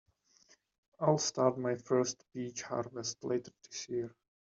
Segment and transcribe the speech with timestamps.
[0.99, 4.15] I'll start my first peach harvest later this year.